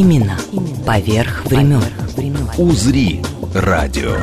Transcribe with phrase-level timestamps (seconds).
[0.00, 0.38] Именно
[0.86, 1.84] поверх времен.
[2.56, 3.20] «Узри»
[3.52, 4.16] радио.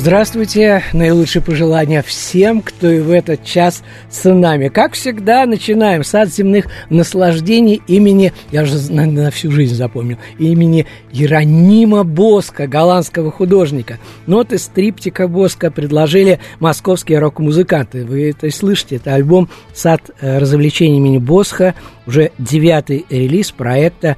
[0.00, 4.68] Здравствуйте, наилучшие пожелания всем, кто и в этот час с нами.
[4.68, 10.86] Как всегда, начинаем сад земных наслаждений имени, я уже на, на всю жизнь запомнил, имени
[11.12, 13.98] Иеронима Боска, голландского художника.
[14.26, 18.06] Ноты стриптика Боска предложили московские рок-музыканты.
[18.06, 21.74] Вы это слышите, это альбом «Сад э, развлечений имени Босха»,
[22.06, 24.16] уже девятый релиз проекта,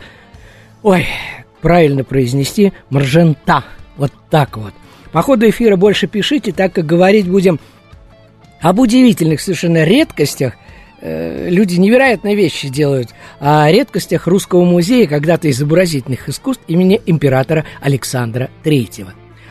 [0.84, 1.08] ой,
[1.61, 3.64] правильно произнести, Маржента.
[3.96, 4.72] Вот так вот.
[5.12, 7.60] По ходу эфира больше пишите, так как говорить будем
[8.60, 10.55] об удивительных совершенно редкостях.
[11.00, 13.10] Э, люди невероятные вещи делают.
[13.40, 19.08] О редкостях Русского музея когда-то изобразительных искусств имени императора Александра III.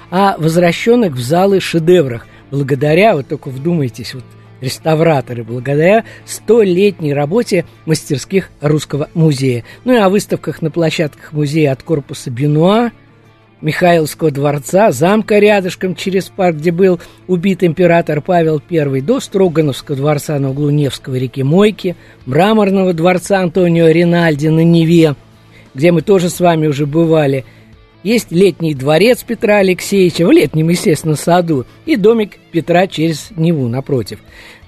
[0.10, 2.26] О возвращенных в залы шедеврах.
[2.50, 4.24] Благодаря, вот только вдумайтесь, вот
[4.62, 9.64] реставраторы, благодаря столетней работе мастерских Русского музея.
[9.84, 12.92] Ну и о выставках на площадках музея от корпуса Бенуа,
[13.62, 20.40] Михайловского дворца, замка рядышком через парк, где был убит император Павел I, до Строгановского дворца
[20.40, 21.96] на углу Невского реки Мойки,
[22.26, 25.16] мраморного дворца Антонио Ринальди на Неве,
[25.76, 27.46] где мы тоже с вами уже бывали.
[28.04, 34.20] Есть летний дворец Петра Алексеевича в летнем, естественно, саду и домик Петра через Неву напротив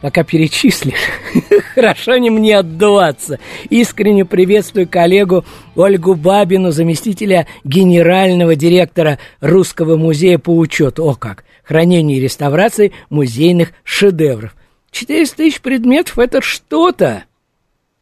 [0.03, 1.00] пока перечислишь,
[1.76, 3.39] хорошо не мне отдуваться.
[3.70, 5.45] Искренне приветствую коллегу
[5.77, 11.05] Ольгу Бабину, заместителя генерального директора Русского музея по учету.
[11.05, 11.45] О как!
[11.64, 14.54] Хранение и реставрации музейных шедевров.
[14.92, 17.23] 400 тысяч предметов– это что-то.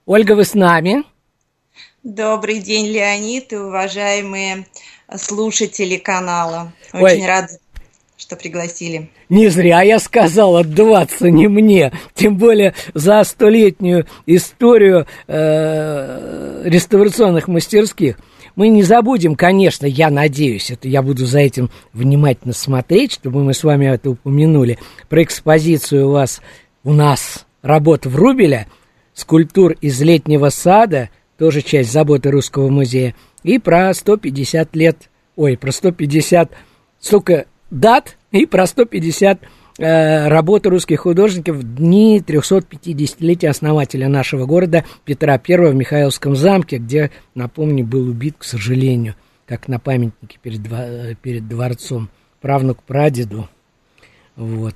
[0.07, 1.03] Ольга, вы с нами?
[2.01, 4.65] Добрый день, Леонид и уважаемые
[5.17, 6.73] слушатели канала.
[6.93, 7.27] Очень Ой.
[7.27, 7.51] рад
[8.21, 9.09] что пригласили.
[9.29, 18.19] Не зря я сказал отдуваться не мне, тем более за столетнюю историю э, реставрационных мастерских.
[18.55, 23.55] Мы не забудем, конечно, я надеюсь, это я буду за этим внимательно смотреть, чтобы мы
[23.55, 24.77] с вами это упомянули,
[25.09, 26.41] про экспозицию у вас,
[26.83, 28.67] у нас работ Врубеля,
[29.15, 35.71] скульптур из летнего сада, тоже часть заботы Русского музея, и про 150 лет, ой, про
[35.71, 36.51] 150,
[36.99, 39.39] столько дат и про 150
[39.77, 46.77] э, работы русских художников в дни 350-летия основателя нашего города Петра I в Михайловском замке,
[46.77, 49.15] где, напомню, был убит, к сожалению,
[49.45, 50.61] как на памятнике перед,
[51.21, 52.09] перед дворцом,
[52.41, 53.49] правнук прадеду.
[54.35, 54.75] Вот.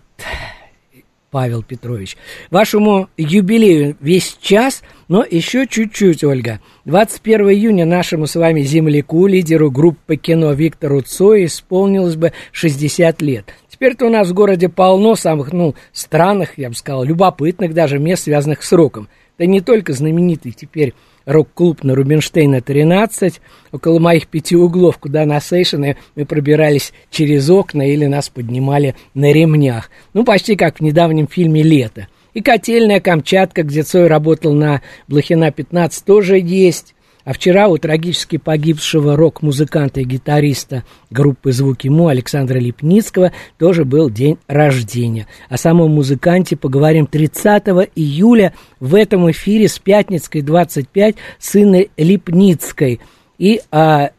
[1.35, 2.15] Павел Петрович.
[2.49, 6.61] Вашему юбилею весь час, но еще чуть-чуть, Ольга.
[6.85, 13.53] 21 июня нашему с вами земляку, лидеру группы кино Виктору Цой исполнилось бы 60 лет.
[13.67, 18.23] Теперь-то у нас в городе полно самых, ну, странных, я бы сказал, любопытных даже мест,
[18.23, 19.09] связанных с роком.
[19.37, 20.93] Да не только знаменитый теперь
[21.25, 23.41] рок-клуб на Рубинштейна 13,
[23.71, 29.31] около моих пяти углов, куда на сейшены мы пробирались через окна или нас поднимали на
[29.31, 29.89] ремнях.
[30.13, 32.07] Ну, почти как в недавнем фильме «Лето».
[32.33, 36.94] И котельная Камчатка, где Цой работал на Блохина 15, тоже есть.
[37.25, 44.11] А вчера у трагически погибшего рок-музыканта и гитариста группы «Звуки Му» Александра Липницкого тоже был
[44.11, 45.25] день рождения.
[45.49, 47.63] О самом музыканте поговорим 30
[47.95, 52.99] июля в этом эфире с Пятницкой 25 сына Липницкой
[53.39, 54.09] и о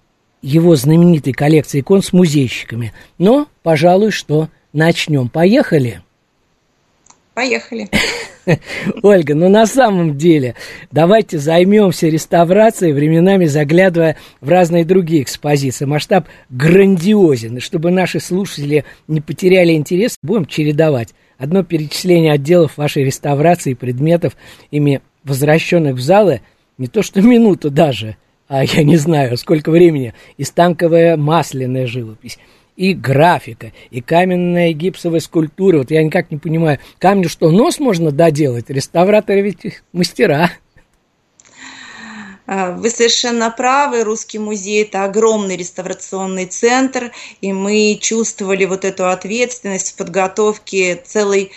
[0.43, 2.93] его знаменитой коллекции икон с музейщиками.
[3.19, 5.29] Но, пожалуй, что начнем.
[5.29, 6.03] Поехали!
[7.37, 7.91] Поехали!
[9.03, 10.55] Ольга, ну на самом деле,
[10.91, 15.85] давайте займемся реставрацией, временами заглядывая в разные другие экспозиции.
[15.85, 21.13] Масштаб грандиозен, и чтобы наши слушатели не потеряли интерес, будем чередовать.
[21.37, 24.35] Одно перечисление отделов вашей реставрации предметов,
[24.71, 26.41] ими возвращенных в залы,
[26.79, 28.17] не то что минуту даже,
[28.49, 32.39] а я не знаю, сколько времени, и станковая масляная живопись,
[32.77, 35.79] и графика, и каменная гипсовая скульптура.
[35.79, 38.71] Вот я никак не понимаю, камню что, нос можно доделать?
[38.71, 40.51] Реставраторы ведь мастера.
[42.47, 49.09] А, вы совершенно правы, Русский музей– это огромный реставрационный центр, и мы чувствовали вот эту
[49.09, 51.51] ответственность в подготовке целой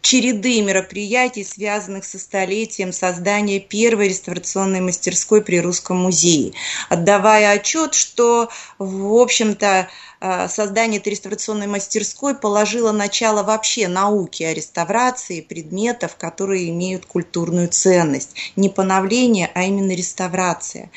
[0.00, 6.52] череды мероприятий, связанных со столетием создания первой реставрационной мастерской при Русском музее,
[6.88, 8.48] отдавая отчет, что,
[8.80, 9.88] в общем-то,
[10.20, 17.68] Э, создание этой реставрационной мастерской положило начало вообще науке о реставрации предметов, которые имеют культурную
[17.68, 18.34] ценность.
[18.54, 20.90] Не поновление, а именно реставрация.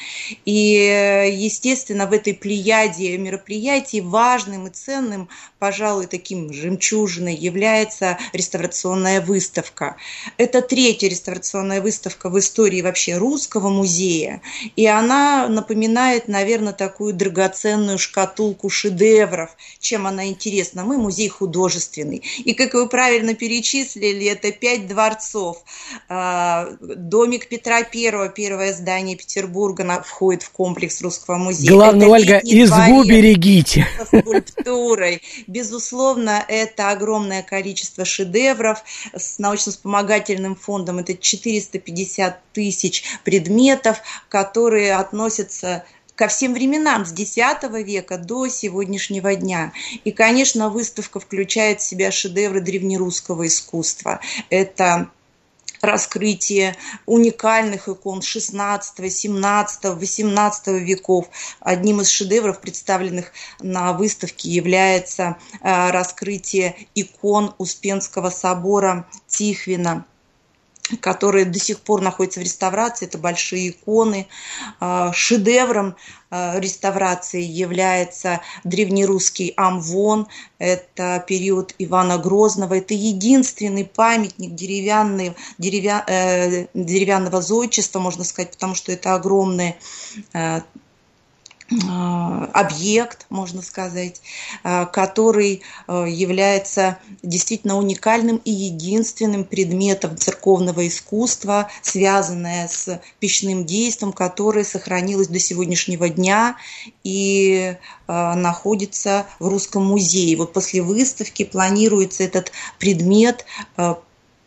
[0.46, 9.96] И, естественно, в этой плеяде мероприятий важным и ценным, пожалуй, таким жемчужиной является реставрационная выставка.
[10.38, 14.42] Это третья реставрационная выставка в истории вообще русского музея,
[14.76, 19.56] и она напоминает, наверное, такую драгоценную шкатулку шедевров.
[19.80, 20.84] Чем она интересна?
[20.84, 22.24] Мы музей художественный.
[22.44, 25.64] И, как вы правильно перечислили, это пять дворцов.
[26.10, 31.72] А, домик Петра Первого, первое здание Петербурга, входит в комплекс Русского музея.
[31.72, 33.88] Главное, это Ольга, избу берегите.
[34.06, 35.22] скульптурой.
[35.48, 38.84] Безусловно, это огромное количество шедевров
[39.14, 41.00] с научно-вспомогательным фондом.
[41.00, 45.84] Это 450 тысяч предметов, которые относятся
[46.16, 47.36] ко всем временам, с X
[47.86, 49.74] века до сегодняшнего дня.
[50.04, 54.20] И, конечно, выставка включает в себя шедевры древнерусского искусства.
[54.50, 55.10] Это
[55.84, 61.28] раскрытие уникальных икон 16, 17, 18 веков.
[61.60, 70.06] Одним из шедевров, представленных на выставке, является э, раскрытие икон Успенского собора Тихвина
[71.00, 73.06] которые до сих пор находятся в реставрации.
[73.06, 74.28] Это большие иконы.
[74.80, 75.96] А, шедевром
[76.30, 80.28] а, реставрации является древнерусский Амвон.
[80.60, 82.76] Это период Ивана Грозного.
[82.76, 89.78] Это единственный памятник деревянный, деревя, э, деревянного зодчества, можно сказать, потому что это огромные
[90.34, 90.62] э, Э,
[92.54, 94.22] объект, можно сказать,
[94.64, 104.14] э, который э, является действительно уникальным и единственным предметом церковного искусства, связанное с печным действием,
[104.14, 106.58] которое сохранилось до сегодняшнего дня
[107.04, 107.76] и
[108.08, 110.36] находится в Русском музее.
[110.36, 113.46] Вот после выставки планируется этот предмет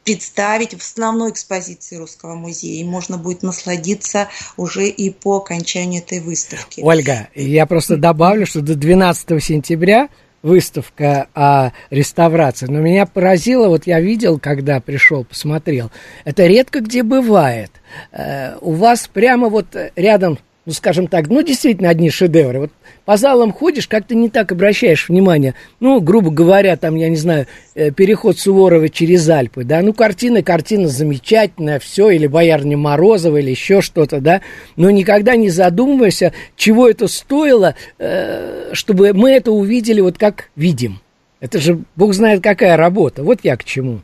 [0.06, 2.80] представить в основной экспозиции Русского музея.
[2.80, 6.80] И можно будет насладиться уже и по окончанию этой выставки.
[6.80, 10.08] Ольга, я просто добавлю, что до 12 сентября
[10.42, 12.66] выставка о реставрации.
[12.66, 15.90] Но меня поразило, вот я видел, когда пришел, посмотрел,
[16.24, 17.72] это редко где бывает.
[18.12, 22.58] Э, у вас прямо вот рядом ну, скажем так, ну, действительно, одни шедевры.
[22.58, 22.70] Вот
[23.04, 25.54] по залам ходишь, как-то не так обращаешь внимание.
[25.78, 27.46] Ну, грубо говоря, там, я не знаю,
[27.76, 33.50] э, переход Суворова через Альпы, да, ну, картина, картина замечательная, все, или Боярня Морозова, или
[33.50, 34.42] еще что-то, да,
[34.74, 41.00] но никогда не задумываешься, чего это стоило, э, чтобы мы это увидели вот как видим.
[41.38, 43.22] Это же, бог знает, какая работа.
[43.22, 44.00] Вот я к чему.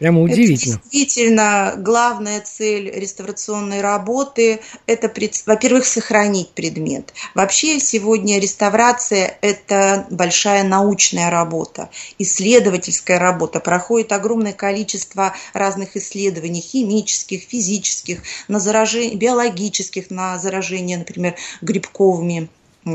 [0.00, 0.76] Прямо удивительно.
[0.76, 5.12] Это действительно главная цель реставрационной работы– это,
[5.44, 7.12] во-первых, сохранить предмет.
[7.34, 13.60] Вообще сегодня реставрация– это большая научная работа, исследовательская работа.
[13.60, 22.48] Проходит огромное количество разных исследований– химических, физических, на заражение, биологических, на заражение, например, грибковыми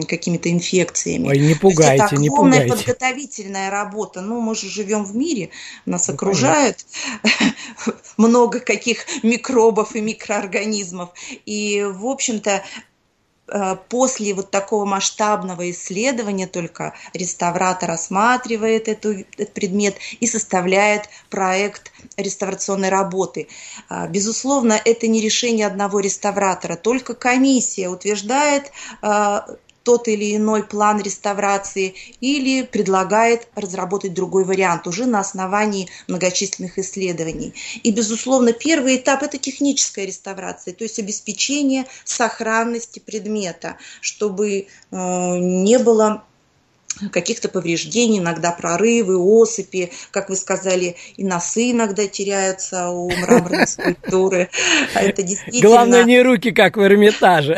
[0.08, 1.28] какими-то инфекциями.
[1.30, 2.70] Ой, не пугайте, это не пугайте.
[2.70, 4.22] подготовительная работа.
[4.22, 5.50] Ну, мы же живем в мире,
[5.86, 6.86] нас ну, окружает
[8.18, 11.12] много каких микробов и микроорганизмов.
[11.46, 12.64] И, в общем-то,
[13.48, 21.92] э, после вот такого масштабного исследования только реставратор рассматривает эту, этот предмет и составляет проект
[22.18, 23.50] реставрационной работы.
[23.88, 28.72] А, безусловно, это не решение одного реставратора, только комиссия утверждает
[29.04, 29.46] а,
[29.86, 37.54] тот или иной план реставрации или предлагает разработать другой вариант уже на основании многочисленных исследований.
[37.84, 45.78] И, безусловно, первый этап– это техническая реставрация, то есть обеспечение сохранности предмета, чтобы э, не
[45.78, 46.26] было
[47.12, 54.50] каких-то повреждений, иногда прорывы, осыпи, как вы сказали, и носы иногда теряются у мраморной скульптуры.
[54.94, 55.68] А это действительно...
[55.68, 57.58] Главное, не руки, как в Эрмитаже.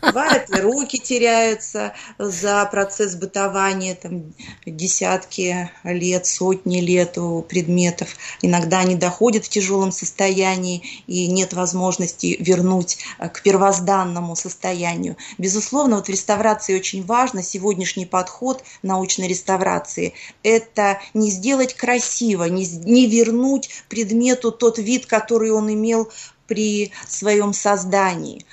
[0.00, 4.32] Бывает, и руки теряются за процесс бытования, там,
[4.66, 8.16] десятки лет, сотни лет у предметов.
[8.40, 15.16] Иногда они доходят в тяжелом состоянии, и нет возможности вернуть к первозданному состоянию.
[15.38, 20.14] Безусловно, вот в реставрации очень важно сегодняшний подход научной реставрации.
[20.42, 26.10] Это не сделать красиво, не, не вернуть предмету тот вид, который он имел
[26.46, 28.44] при своем создании.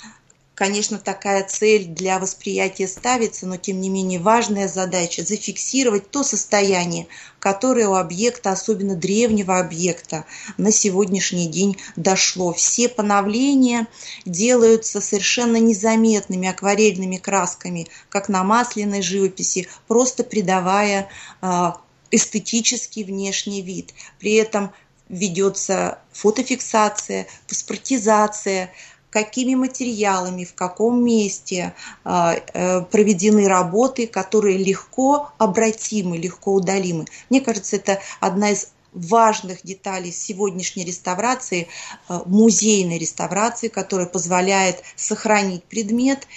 [0.60, 7.08] Конечно, такая цель для восприятия ставится, но тем не менее важная задача зафиксировать то состояние,
[7.40, 10.26] которое у объекта, особенно древнего объекта,
[10.58, 12.52] на сегодняшний день дошло.
[12.52, 13.88] Все поновления
[14.26, 21.08] делаются совершенно незаметными акварельными красками, как на масляной живописи, просто придавая
[21.40, 21.80] а,
[22.12, 23.94] эстетический внешний вид.
[24.20, 24.74] При этом
[25.08, 28.72] ведется фотофиксация, паспортизация,
[29.10, 31.74] какими материалами, в каком месте
[32.04, 37.06] а, э, проведены работы, которые легко обратимы, легко удалимы.
[37.30, 41.68] Мне кажется, это одна из важных деталей сегодняшней реставрации,
[42.08, 46.28] э, музейной реставрации, которая позволяет сохранить предмет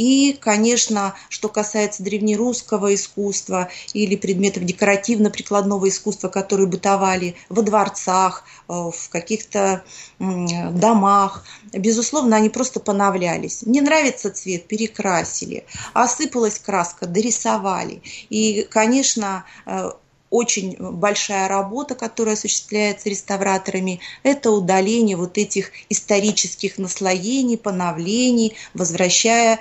[0.00, 8.72] и, конечно, что касается древнерусского искусства или предметов декоративно-прикладного искусства, которые бытовали во дворцах, э,
[8.72, 9.84] в каких-то
[10.18, 13.62] домах, безусловно, они просто поновлялись.
[13.62, 15.64] Не нравится цвет, перекрасили.
[15.92, 18.00] Осыпалась краска, дорисовали.
[18.30, 19.90] И, конечно, э,
[20.30, 29.60] очень большая работа, которая осуществляется реставраторами, это удаление вот этих исторических наслоений, поновлений, возвращая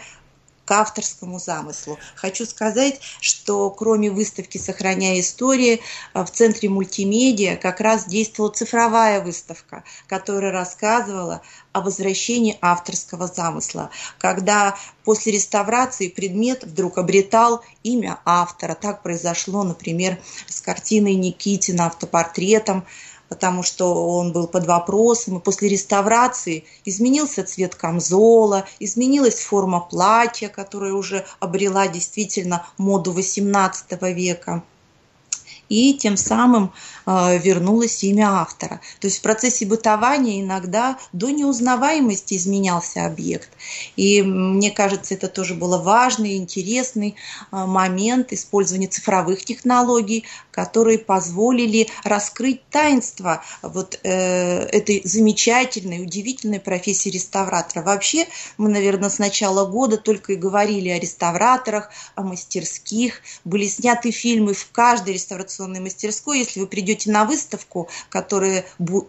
[0.69, 1.97] к авторскому замыслу.
[2.13, 5.81] Хочу сказать, что кроме выставки «Сохраняя истории»,
[6.13, 13.89] э, в Центре мультимедиа как раз действовала цифровая выставка, которая рассказывала о возвращении авторского замысла,
[14.19, 18.75] когда после реставрации предмет вдруг обретал имя автора.
[18.75, 22.85] Так произошло, например, с картиной Никитина автопортретом
[23.29, 30.49] потому что он был под вопросом, и после реставрации изменился цвет камзола, изменилась форма платья,
[30.49, 34.63] которая уже обрела действительно моду XVIII века
[35.69, 36.73] и тем самым
[37.05, 38.81] э, вернулось имя автора.
[38.99, 43.49] То есть в процессе бытования иногда до неузнаваемости изменялся объект.
[43.95, 47.15] И мне кажется, это тоже было важный, интересный
[47.51, 57.09] э, момент использования цифровых технологий, которые позволили раскрыть таинство вот э, этой замечательной, удивительной профессии
[57.09, 57.83] реставратора.
[57.83, 63.21] Вообще мы, наверное, с начала года только и говорили о реставраторах, о мастерских.
[63.45, 66.39] Были сняты фильмы в каждой реставрационной реставрационной мастерской.
[66.39, 68.65] Если вы придете на выставку, которая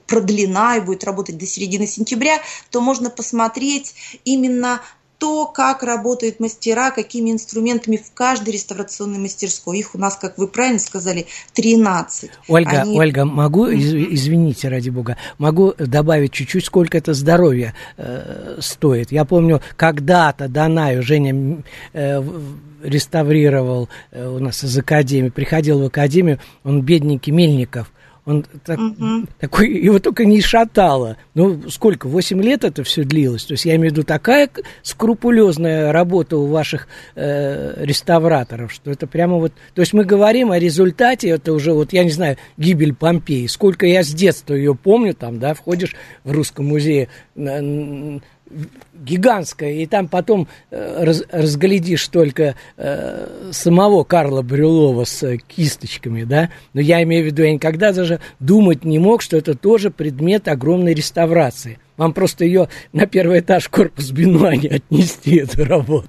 [0.07, 2.41] продлена и будет работать до середины сентября,
[2.71, 4.81] то можно посмотреть именно
[5.21, 9.79] то, как работают мастера, какими инструментами в каждой реставрационной мастерской.
[9.79, 12.31] Их у нас, как вы правильно сказали, 13.
[12.49, 12.99] Ольга, Они...
[12.99, 19.13] Ольга, могу, извините, ради бога, могу добавить чуть-чуть, сколько это здоровье э, стоит.
[19.13, 21.63] Я помню, когда-то Данаю Женя
[21.93, 22.23] э,
[22.83, 27.93] реставрировал э, у нас из академии, приходил в академию, он бедненький Мельников–
[28.27, 29.27] он так, угу.
[29.39, 31.17] такой, его только не шатало.
[31.35, 33.45] Ну, сколько, 8 лет это все длилось?
[33.45, 34.49] То есть, я имею в виду, такая
[34.83, 39.53] скрупулезная работа у ваших э, реставраторов, что это прямо вот...
[39.75, 43.47] То есть, мы говорим о результате, это уже, вот, я не знаю, гибель Помпеи.
[43.47, 47.09] Сколько я с детства ее помню, там, да, входишь в Русском музее
[48.95, 56.51] гигантская, и там потом э, раз, разглядишь только э, самого Карла Брюлова с кисточками, да,
[56.73, 60.49] но я имею в виду, я никогда даже думать не мог, что это тоже предмет
[60.49, 61.79] огромной реставрации.
[61.97, 66.09] Вам просто ее на первый этаж корпус Бенуани отнести, эту работу.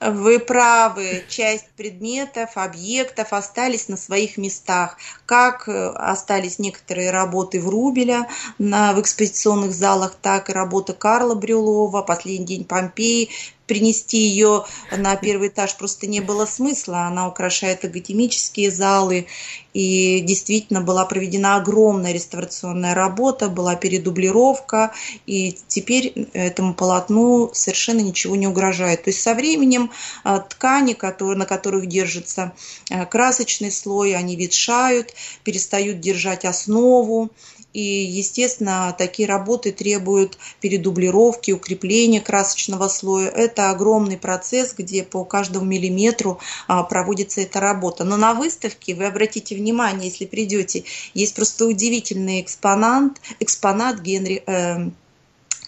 [0.00, 4.96] Вы правы, часть предметов, объектов остались на своих местах.
[5.26, 8.26] Как э, остались некоторые работы в Рубеля
[8.56, 13.28] на, в экспозиционных залах, так и работа Карла Брюлова, «Последний день Помпеи»,
[13.70, 17.02] принести ее на первый этаж просто не было смысла.
[17.02, 19.28] Она украшает академические залы.
[19.74, 24.92] И действительно была проведена огромная реставрационная работа, была передублировка.
[25.26, 29.04] И теперь этому полотну совершенно ничего не угрожает.
[29.04, 29.92] То есть со временем
[30.24, 32.52] а, ткани, которые, на которых держится
[32.90, 37.30] а, красочный слой, они ветшают, перестают держать основу.
[37.72, 43.28] И, естественно, такие работы требуют передублировки, укрепления красочного слоя.
[43.28, 48.04] Это огромный процесс, где по каждому миллиметру а, проводится эта работа.
[48.04, 50.84] Но на выставке, вы обратите внимание, если придете,
[51.14, 54.90] есть просто удивительный экспонат, экспонат Генри, э,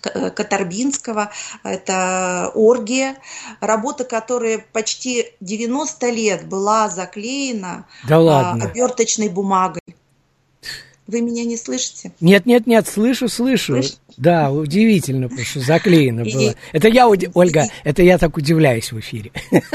[0.02, 1.30] Катарбинского,
[1.62, 3.16] это «Оргия»,
[3.60, 8.64] работа, которая почти 90 лет была заклеена да ладно.
[8.64, 9.81] оберточной бумагой.
[11.08, 12.12] Вы меня не слышите?
[12.20, 13.82] Нет, нет, нет, слышу, слышу.
[13.82, 13.96] Слышь?
[14.16, 16.54] Да, удивительно, потому что заклеено было.
[16.72, 17.08] Это я.
[17.08, 19.32] Ольга, это я так удивляюсь в эфире.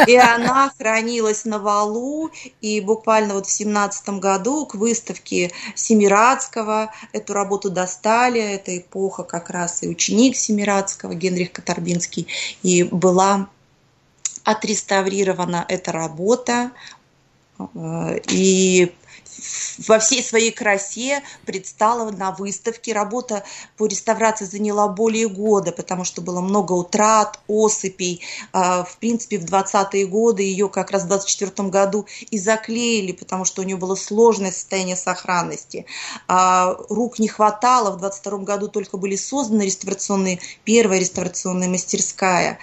[0.08, 2.32] И она хранилась на валу,
[2.62, 9.50] и буквально вот в семнадцатом году к выставке Семирадского эту работу достали, это эпоха как
[9.50, 12.28] раз и ученик Семирадского, Генрих Катарбинский,
[12.64, 13.50] и была
[14.44, 16.72] отреставрирована эта работа,
[17.60, 18.94] э, и
[19.88, 22.94] во всей своей красе предстала на выставке.
[22.94, 23.44] Работа
[23.78, 28.22] по реставрации заняла более года, потому что было много утрат, осыпей.
[28.54, 33.46] А, в принципе, в 20-е годы ее как раз в 24 году и заклеили, потому
[33.46, 35.86] что у нее было сложное состояние сохранности.
[36.28, 37.92] А, рук не хватало.
[37.92, 42.60] В 22 году только были созданы реставрационные, первая реставрационная мастерская.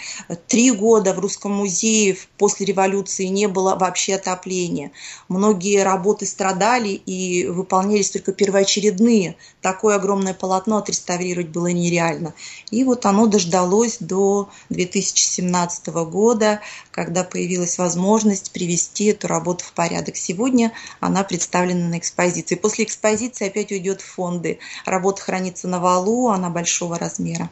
[0.49, 4.91] Три года в Русском музее после революции не было вообще отопления.
[5.29, 6.64] Многие работы страдали
[6.95, 9.37] и выполнялись только первоочередные.
[9.61, 12.35] Такое огромное полотно отреставрировать было нереально.
[12.71, 20.17] И вот оно дождалось до 2017 года, когда появилась возможность привести эту работу в порядок.
[20.17, 22.55] Сегодня она представлена на экспозиции.
[22.55, 24.59] После экспозиции опять уйдет в фонды.
[24.87, 27.51] Работа хранится на валу, она большого размера.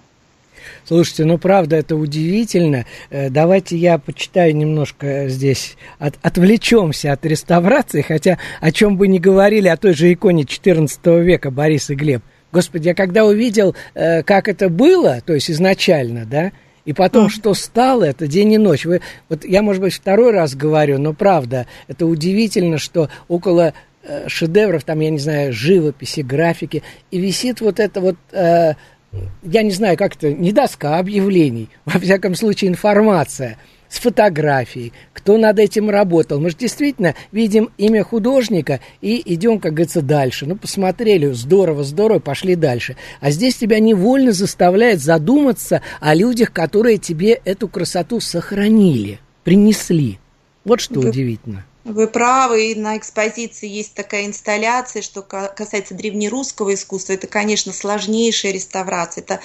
[0.84, 2.84] Слушайте, ну правда, это удивительно.
[3.10, 9.18] Э, давайте я почитаю немножко здесь, от, отвлечемся от реставрации, хотя о чем бы ни
[9.18, 12.22] говорили, о той же иконе XIV века Борис и Глеб.
[12.52, 16.52] Господи, я когда увидел, э, как это было, то есть изначально, да,
[16.84, 18.84] и потом, что стало, это день и ночь.
[18.84, 24.28] Вы, вот я, может быть, второй раз говорю, но правда, это удивительно, что около э,
[24.28, 28.74] шедевров, там, я не знаю, живописи, графики, и висит вот это вот э,
[29.42, 35.36] я не знаю, как это, не доска объявлений, во всяком случае информация с фотографией, кто
[35.36, 36.40] над этим работал.
[36.40, 40.46] Мы же действительно видим имя художника и идем, как говорится, дальше.
[40.46, 42.96] Ну, посмотрели, здорово, здорово, пошли дальше.
[43.20, 50.18] А здесь тебя невольно заставляет задуматься о людях, которые тебе эту красоту сохранили, принесли.
[50.64, 51.66] Вот что удивительно.
[51.84, 58.52] Вы правы, и на экспозиции есть такая инсталляция, что касается древнерусского искусства, это, конечно, сложнейшая
[58.52, 59.22] реставрация.
[59.22, 59.40] Это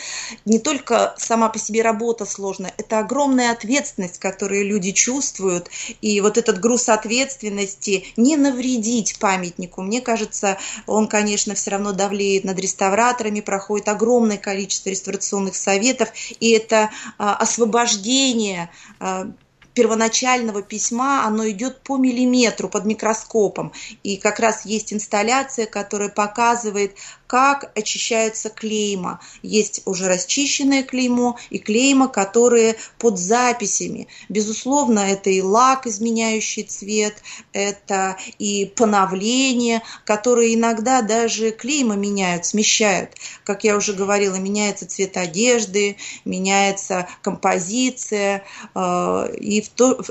[0.45, 6.37] не только сама по себе работа сложная, это огромная ответственность, которую люди чувствуют, и вот
[6.37, 9.81] этот груз ответственности не навредить памятнику.
[9.81, 16.51] Мне кажется, он, конечно, все равно давлеет над реставраторами, проходит огромное количество реставрационных советов, и
[16.51, 18.69] это а, освобождение
[18.99, 19.31] а,
[19.77, 23.73] первоначального письма, оно идет по миллиметру под микроскопом.
[24.01, 26.95] И как раз есть инсталляция, которая показывает,
[27.27, 29.19] как очищаются клейма.
[29.43, 34.07] Есть уже расчищенное клеймо и клейма, которые под записями.
[34.29, 43.11] Безусловно, это и лак, изменяющий цвет, это и поновление, которые иногда даже клейма меняют, смещают.
[43.43, 49.65] Как я уже говорила, меняется цвет одежды, меняется композиция, э, и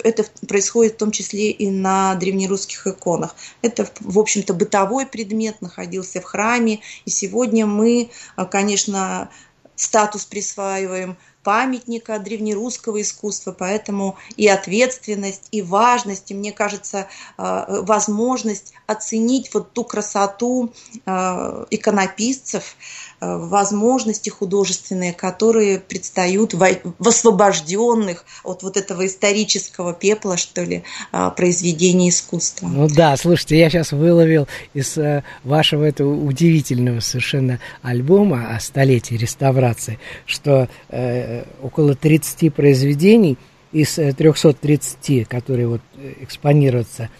[0.04, 3.34] это происходит в том числе и на древнерусских иконах.
[3.62, 9.30] Это, в общем-то, бытовой предмет, находился в храме, и сегодня мы, а, конечно,
[9.76, 11.16] статус присваиваем
[11.46, 17.06] памятника древнерусского искусства, поэтому и ответственность, и важность, и, мне кажется,
[17.36, 20.72] а, возможность оценить вот ту красоту
[21.04, 22.74] а, иконописцев,
[23.18, 30.82] Э, возможности художественные, которые предстают в освобожденных от вот этого исторического пепла, что ли,
[31.12, 32.66] э, произведений искусства.
[32.66, 39.14] Ну да, слушайте, я сейчас выловил из э, вашего этого удивительного совершенно альбома о столетии
[39.14, 43.38] реставрации, что э, около 30 произведений
[43.72, 45.80] из 330, которые вот
[46.20, 47.10] экспонируются,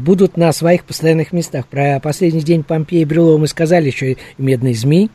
[0.00, 1.66] будут на своих постоянных местах.
[1.66, 5.10] Про последний день Помпеи Брюлова мы сказали еще и «Медный змей»,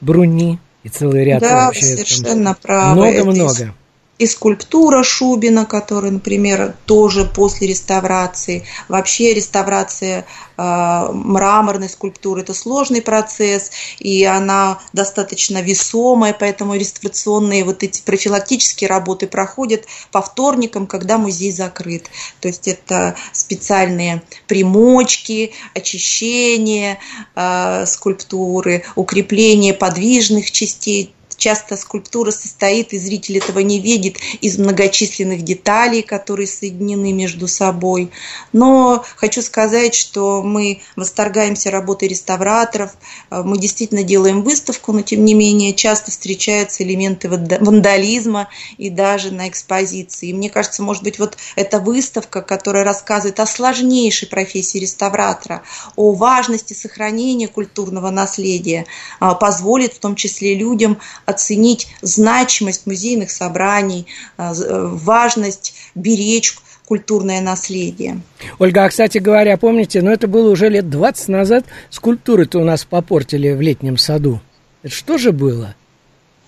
[0.00, 1.84] Бруни и целый ряд да, вообще.
[1.84, 2.94] совершенно правы.
[2.94, 3.74] Много-много
[4.20, 8.66] и скульптура Шубина, которая, например, тоже после реставрации.
[8.86, 10.26] Вообще реставрация
[10.58, 18.88] э, мраморной скульптуры– это сложный процесс, и она достаточно весомая, поэтому реставрационные вот эти профилактические
[18.88, 22.10] работы проходят по вторникам, когда музей закрыт.
[22.42, 26.98] То есть это специальные примочки, очищение
[27.34, 35.40] э, скульптуры, укрепление подвижных частей Часто скульптура состоит, и зритель этого не видит, из многочисленных
[35.40, 38.10] деталей, которые соединены между собой.
[38.52, 42.90] Но хочу сказать, что мы восторгаемся работой реставраторов,
[43.30, 49.48] мы действительно делаем выставку, но тем не менее часто встречаются элементы вандализма и даже на
[49.48, 50.28] экспозиции.
[50.28, 55.62] И мне кажется, может быть, вот эта выставка, которая рассказывает о сложнейшей профессии реставратора,
[55.96, 58.84] о важности сохранения культурного наследия,
[59.20, 60.98] а, позволит в том числе людям
[61.30, 68.20] оценить значимость музейных собраний, а, э, важность беречь культурное наследие.
[68.58, 72.84] Ольга, а, кстати говоря, помните, ну это было уже лет 20 назад, скульптуры-то у нас
[72.84, 74.40] попортили в летнем саду.
[74.82, 75.74] Это что же было?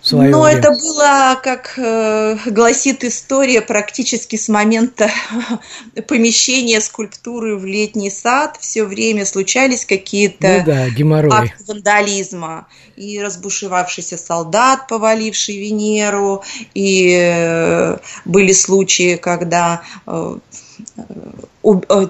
[0.02, 0.58] Свое Но время.
[0.58, 5.10] это было, как э, гласит история, практически с момента
[6.08, 12.66] помещения скульптуры в летний сад все время случались какие-то ну да, акты вандализма.
[12.96, 20.36] И разбушевавшийся солдат, поваливший Венеру, и э, были случаи, когда э,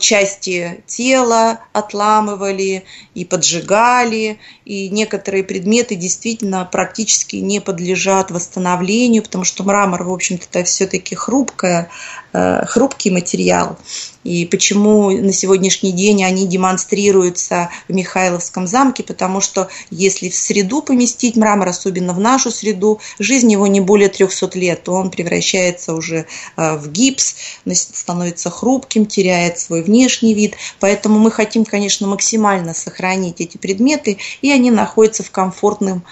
[0.00, 2.84] части тела отламывали
[3.14, 10.46] и поджигали, и некоторые предметы действительно практически не подлежат восстановлению, потому что мрамор, в общем-то,
[10.50, 11.88] это все-таки хрупкая,
[12.32, 13.78] э, хрупкий материал
[14.24, 20.82] и почему на сегодняшний день они демонстрируются в Михайловском замке, потому что если в среду
[20.82, 25.94] поместить мрамор, особенно в нашу среду, жизнь его не более 300 лет, то он превращается
[25.94, 27.34] уже э, в гипс,
[27.72, 34.50] становится хрупким, теряет свой внешний вид, поэтому мы хотим, конечно, максимально сохранить эти предметы, и
[34.50, 36.04] они находятся в комфортном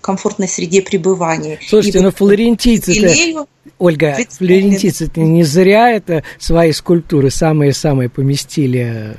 [0.00, 1.58] комфортной среде пребывания.
[1.66, 2.92] Слушайте, и но вот флорентийцы
[3.78, 9.16] Ольга, флорентийцы не зря это свои скульптуры самые-самые поместили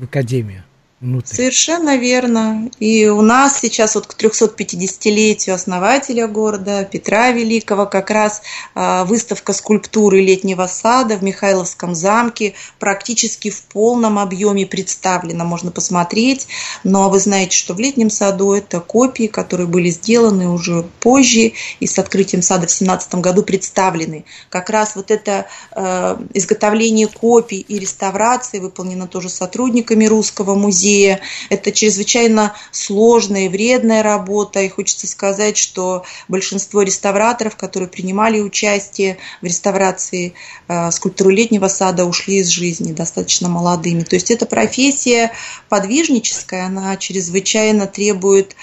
[0.00, 0.64] в Академию
[1.00, 1.34] внутрь.
[1.34, 2.70] Совершенно верно.
[2.80, 8.42] И у нас сейчас вот к 350-летию основателя города Петра Великого как раз
[8.74, 15.44] а, выставка скульптуры летнего сада в Михайловском замке практически в полном объеме представлена.
[15.44, 16.48] Можно посмотреть.
[16.82, 21.86] Но вы знаете, что в летнем саду это копии, которые были сделаны уже позже и
[21.86, 24.24] с открытием сада в 17 году представлены.
[24.48, 31.20] Как раз вот это э, изготовление копий и реставрации выполнено тоже сотрудниками Русского музея музея.
[31.50, 34.60] Это чрезвычайно сложная и вредная работа.
[34.60, 40.34] И хочется сказать, что большинство реставраторов, которые принимали участие в реставрации
[40.68, 44.02] э, скульптуры летнего сада, ушли из жизни достаточно молодыми.
[44.02, 45.32] То есть эта профессия
[45.68, 48.56] подвижническая, она чрезвычайно требует,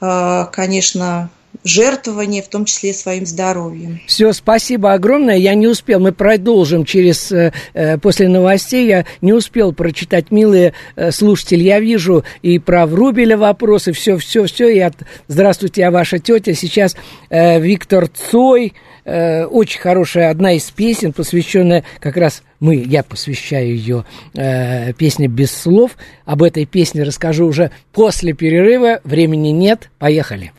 [0.00, 1.30] э, конечно,
[1.64, 4.00] жертвования, в том числе своим здоровьем.
[4.06, 5.36] Все, спасибо огромное.
[5.36, 8.86] Я не успел, мы продолжим через э, э, после новостей.
[8.86, 11.62] Я не успел прочитать, милые э, слушатели.
[11.62, 14.68] Я вижу и про Врубеля вопросы, все, все, все.
[14.68, 14.94] И от...
[15.28, 16.54] Здравствуйте, я ваша тетя.
[16.54, 16.96] Сейчас
[17.30, 18.74] Виктор Цой.
[19.04, 25.50] Очень хорошая одна из песен, посвященная как раз мы, я посвящаю ее э, песне без
[25.50, 25.96] слов.
[26.26, 29.00] Об этой песне расскажу уже после перерыва.
[29.02, 29.90] Времени нет.
[29.98, 30.52] Поехали.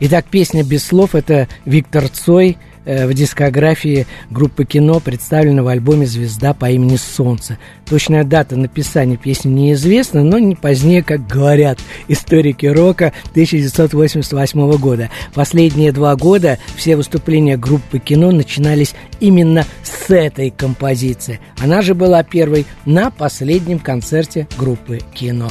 [0.00, 6.06] Итак, песня без слов это Виктор Цой э, в дискографии группы кино, представлена в альбоме
[6.06, 7.58] «Звезда по имени Солнце».
[7.84, 15.10] Точная дата написания песни неизвестна, но не позднее, как говорят историки рока 1988 года.
[15.34, 21.40] Последние два года все выступления группы кино начинались именно с этой композиции.
[21.58, 25.50] Она же была первой на последнем концерте группы кино.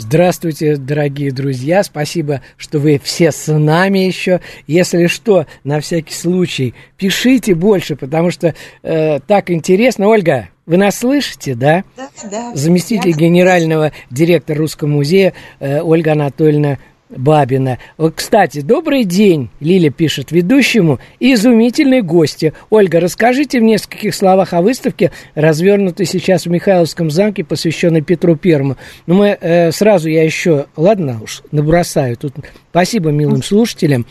[0.00, 1.82] Здравствуйте, дорогие друзья.
[1.82, 4.40] Спасибо, что вы все с нами еще.
[4.68, 10.06] Если что, на всякий случай, пишите больше, потому что э, так интересно.
[10.06, 11.82] Ольга, вы нас слышите, да?
[11.96, 12.54] Да, да.
[12.54, 16.78] Заместитель генерального директора Русского музея э, Ольга Анатольевна
[17.10, 17.78] Бабина.
[18.14, 22.52] Кстати, добрый день, Лиля пишет ведущему и изумительной гости.
[22.70, 28.76] Ольга, расскажите в нескольких словах о выставке, развернутой сейчас в Михайловском замке, посвященной Петру Первому.
[29.06, 32.16] Ну, мы э, сразу я еще, ладно уж, набросаю.
[32.16, 32.34] Тут
[32.70, 34.06] спасибо милым слушателям.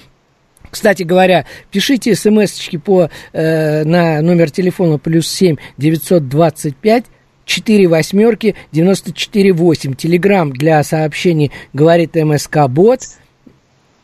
[0.69, 7.05] Кстати говоря, пишите смс-очки по, э, на номер телефона плюс семь девятьсот двадцать пять
[7.47, 9.95] 4 восьмерки 94 8.
[9.95, 12.99] Телеграмм для сообщений говорит МСК Бот.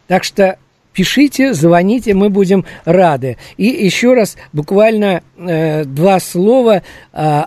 [0.08, 0.58] Так что
[0.94, 3.38] пишите, звоните, мы будем рады.
[3.58, 6.82] И еще раз буквально э, два слова.
[7.12, 7.44] Э,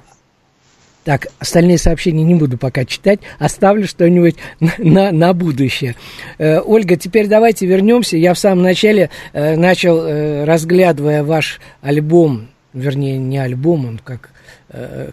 [1.05, 5.95] так, остальные сообщения не буду пока читать, оставлю что-нибудь на, на, на будущее.
[6.39, 8.17] Э, Ольга, теперь давайте вернемся.
[8.17, 14.31] Я в самом начале э, начал, э, разглядывая ваш альбом, вернее, не альбом, он как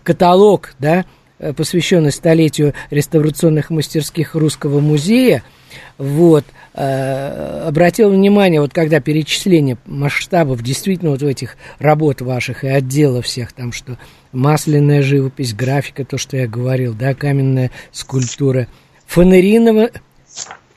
[0.04, 1.06] каталог, да,
[1.40, 5.44] э, посвященный столетию реставрационных мастерских Русского музея,
[5.98, 12.68] вот, э, обратил внимание, вот когда перечисление масштабов действительно вот в этих работ ваших и
[12.68, 13.98] отделов всех, там что
[14.32, 18.68] масляная живопись, графика, то, что я говорил, да, каменная скульптура,
[19.06, 19.92] фанериновая,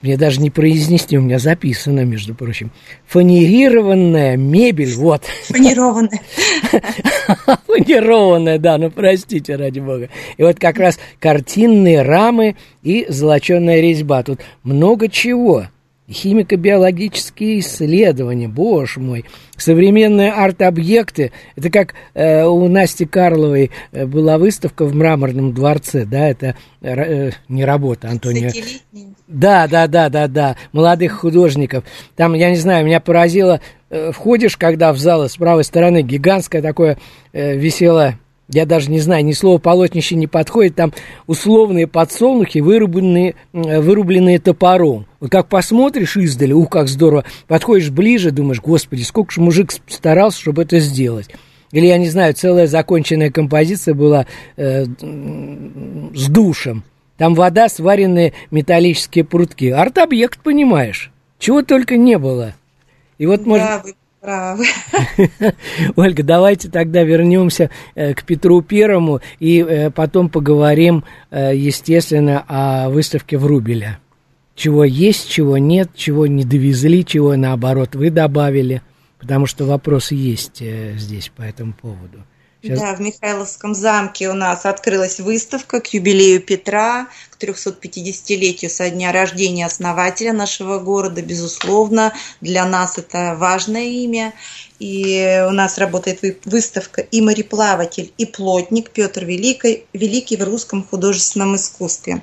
[0.02, 2.70] мне даже не произнести, у меня записано, между прочим.
[3.06, 5.24] Фанерированная мебель, вот.
[5.48, 6.20] Фанерованная.
[7.66, 10.09] Фанерованная, да, ну простите, ради бога.
[10.37, 14.22] И вот как раз картинные рамы и золоченая резьба.
[14.22, 15.66] Тут много чего
[16.08, 19.24] химико-биологические исследования, боже мой,
[19.56, 21.32] современные арт-объекты.
[21.56, 27.30] Это как э, у Насти Карловой э, была выставка в Мраморном дворце, да, это э,
[27.48, 28.52] не работа, Антония.
[29.26, 31.84] Да, да, да, да, да, молодых художников.
[32.14, 36.62] Там, я не знаю, меня поразило, э, входишь, когда в зал с правой стороны гигантское
[36.62, 36.98] такое
[37.32, 38.14] э, висело
[38.48, 40.92] я даже не знаю, ни слова полотнище не подходит, там
[41.26, 45.06] условные подсолнухи, вырубленные, вырубленные топором.
[45.20, 50.40] Вот как посмотришь издали, ух, как здорово, подходишь ближе, думаешь, господи, сколько же мужик старался,
[50.40, 51.28] чтобы это сделать.
[51.72, 56.85] Или, я не знаю, целая законченная композиция была э, с душем.
[57.16, 59.66] Там вода, сваренные металлические прутки.
[59.66, 61.11] Арт-объект, понимаешь.
[61.38, 62.54] Чего только не было.
[63.18, 63.96] И вот, да, может...
[64.26, 64.64] Вы правы.
[65.96, 72.88] Ольга, давайте тогда вернемся э, к Петру Первому и э, потом поговорим, э, естественно, о
[72.90, 74.00] выставке в Рубеля.
[74.56, 78.82] Чего есть, чего нет, чего не довезли, чего наоборот вы добавили,
[79.20, 80.62] потому что вопросы есть
[80.96, 82.24] здесь по этому поводу.
[82.66, 82.81] Сейчас...
[82.81, 89.12] Да, в Михайловском замке у нас открылась выставка к юбилею Петра, к 350-летию со дня
[89.12, 91.22] рождения основателя нашего города.
[91.22, 94.33] Безусловно, для нас это важное имя.
[94.78, 101.56] И у нас работает выставка и мореплаватель, и плотник Петр Великий, Великий в русском художественном
[101.56, 102.22] искусстве.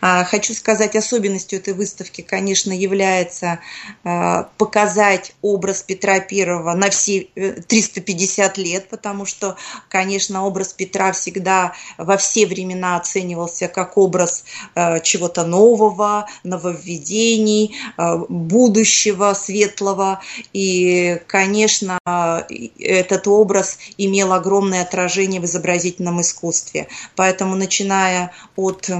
[0.00, 3.60] А, хочу сказать, особенностью этой выставки, конечно, является
[4.04, 7.28] а, показать образ Петра Первого на все
[7.68, 9.56] 350 э, лет, потому что,
[9.88, 18.18] конечно, образ Петра всегда во все времена оценивался как образ э, чего-то нового, нововведений, э,
[18.28, 20.20] будущего светлого.
[20.52, 26.88] И, конечно, этот образ имел огромное отражение в изобразительном искусстве.
[27.16, 28.90] Поэтому, начиная от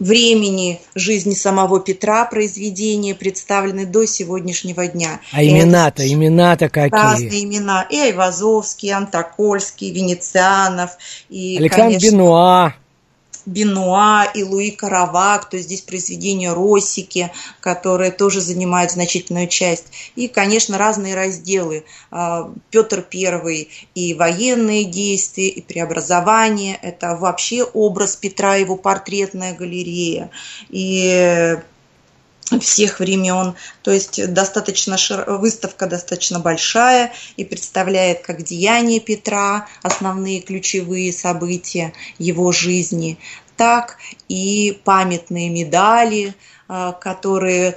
[0.00, 5.20] времени жизни самого Петра произведения представлены до сегодняшнего дня.
[5.32, 6.90] А имена-то, имена-то какие?
[6.90, 7.86] Разные имена.
[7.88, 10.90] И Айвазовский, и Антокольский, Венецианов.
[11.28, 12.74] И, Александр конечно, Бенуа.
[13.46, 19.86] Бенуа и Луи Каравак, то есть здесь произведения Росики, которые тоже занимают значительную часть.
[20.16, 21.84] И, конечно, разные разделы.
[22.10, 26.78] А, Петр I и военные действия, и преобразование.
[26.82, 30.30] Это вообще образ Петра, его портретная галерея.
[30.68, 31.56] И
[32.60, 33.54] всех времен.
[33.82, 35.24] То есть достаточно шир...
[35.28, 43.18] выставка достаточно большая и представляет как деяния Петра, основные ключевые события его жизни,
[43.56, 46.34] так и памятные медали,
[46.68, 47.76] а, которые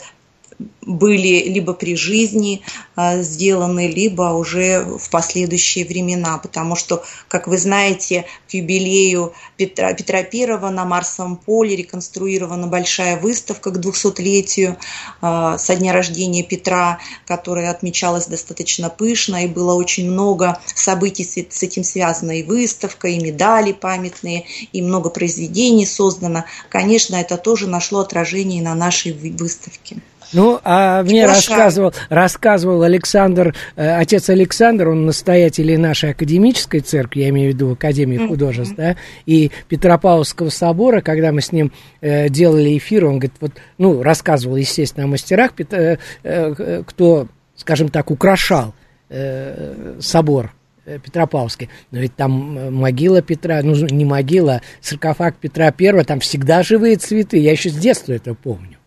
[0.81, 2.61] были либо при жизни
[2.95, 9.93] а, сделаны, либо уже в последующие времена, потому что, как вы знаете, к юбилею Петра,
[9.93, 14.77] Петра I на Марсовом поле реконструирована большая выставка к 200-летию
[15.21, 21.63] а, со дня рождения Петра, которая отмечалась достаточно пышно, и было очень много событий с
[21.63, 26.45] этим связано, и выставка, и медали памятные, и много произведений создано.
[26.69, 30.01] Конечно, это тоже нашло отражение на нашей выставке.
[30.31, 37.29] Ну, а мне рассказывал, рассказывал Александр, э, отец Александр, он настоятель нашей академической церкви, я
[37.29, 42.77] имею в виду Академии художеств, да, и Петропавловского собора, когда мы с ним э, делали
[42.77, 48.73] эфир, он говорит, вот, ну, рассказывал, естественно, о мастерах, э, э, кто, скажем так, украшал
[49.09, 50.53] э, собор
[50.85, 51.69] э, Петропавловский.
[51.91, 56.63] Но ведь там э, могила Петра, ну, не могила, а саркофаг Петра Первого, там всегда
[56.63, 57.37] живые цветы.
[57.37, 58.78] Я еще с детства это помню.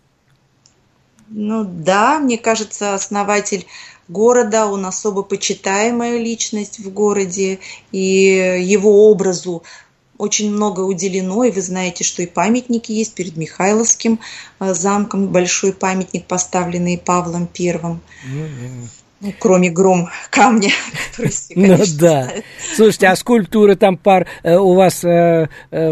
[1.34, 3.66] Ну да, мне кажется, основатель
[4.08, 7.58] города, он особо почитаемая личность в городе,
[7.90, 7.98] и
[8.62, 9.62] его образу
[10.18, 14.20] очень много уделено, и вы знаете, что и памятники есть перед Михайловским
[14.60, 18.00] э, замком, большой памятник, поставленный Павлом Первым.
[18.24, 19.01] Mm-hmm.
[19.22, 20.70] Ну, кроме гром камня,
[21.10, 22.28] который все, Ну да.
[22.74, 25.88] Слушайте, а скульптуры там пар э, у вас э, э,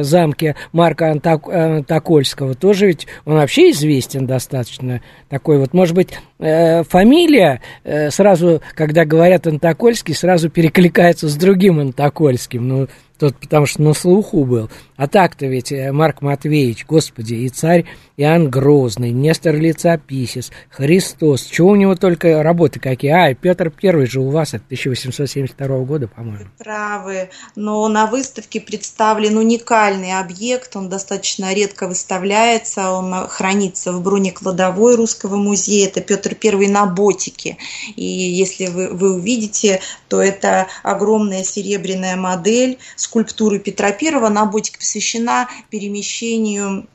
[0.00, 7.62] в замке Марка Антокольского тоже ведь он вообще известен достаточно такой вот, может быть, фамилия
[8.10, 12.68] сразу, когда говорят Антокольский, сразу перекликается с другим Антокольским.
[12.68, 12.88] Ну,
[13.22, 14.68] тот потому что на слуху был.
[14.96, 17.84] А так-то ведь э, Марк Матвеевич, господи, и царь
[18.16, 21.44] Иоанн Грозный, Нестор Лицописец, Христос.
[21.44, 23.10] Чего у него только работы какие?
[23.10, 26.50] А, Петр Первый же у вас от 1872 года, по-моему.
[26.58, 34.96] Правы, но на выставке представлен уникальный объект, он достаточно редко выставляется, он хранится в бронекладовой
[34.96, 37.56] Русского музея, это Петр Первый на ботике.
[37.94, 44.46] И если вы, вы увидите, то это огромная серебряная модель с скульптуры Петра I на
[44.46, 46.86] ботике посвящена перемещению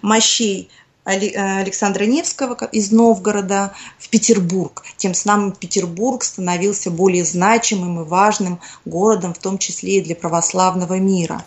[0.00, 0.70] мощей
[1.02, 4.84] Александра Невского из Новгорода в Петербург.
[4.96, 10.98] Тем самым Петербург становился более значимым и важным городом, в том числе и для православного
[10.98, 11.44] мира.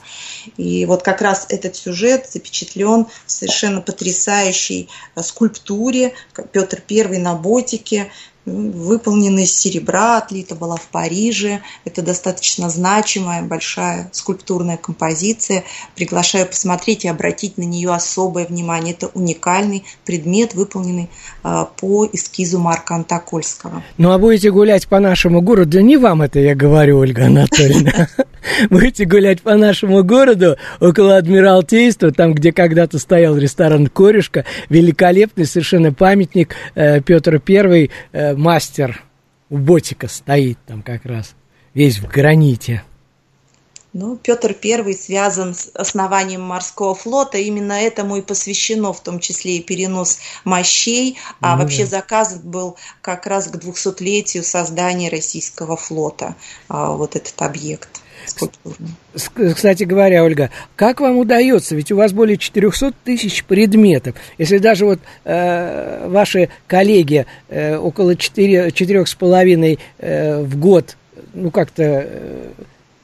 [0.58, 4.90] И вот как раз этот сюжет запечатлен в совершенно потрясающей
[5.22, 6.14] скульптуре
[6.52, 8.12] Петр I на ботике,
[8.46, 11.62] выполнена из серебра, отлита была в Париже.
[11.86, 15.64] Это достаточно значимая, большая скульптурная композиция.
[15.96, 18.94] Приглашаю посмотреть и обратить на нее особое внимание.
[18.94, 21.10] Это уникальный предмет, выполненный
[21.44, 23.84] а, по эскизу Марка Антокольского.
[23.98, 28.08] Ну, а будете гулять по нашему городу, не вам это я говорю, Ольга Анатольевна.
[28.70, 35.94] Будете гулять по нашему городу, около Адмиралтейства, там, где когда-то стоял ресторан «Корешка», великолепный совершенно
[35.94, 39.04] памятник э, Петр Первый, э, мастер.
[39.50, 41.36] У Ботика стоит там как раз,
[41.74, 42.84] весь в граните.
[43.94, 49.58] Ну, Петр I связан с основанием морского флота, именно этому и посвящено в том числе
[49.58, 51.90] и перенос мощей, а ну, вообще да.
[51.90, 56.36] заказ был как раз к 200-летию создания российского флота,
[56.70, 58.01] а, вот этот объект
[58.32, 59.54] скульптурный.
[59.54, 61.76] Кстати говоря, Ольга, как вам удается?
[61.76, 64.16] Ведь у вас более 400 тысяч предметов.
[64.38, 70.98] Если даже вот э, ваши коллеги э, около 4,5 э, в год,
[71.34, 71.84] ну как-то...
[71.84, 72.50] Э,